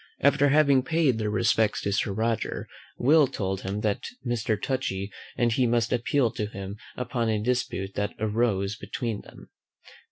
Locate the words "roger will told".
2.11-3.61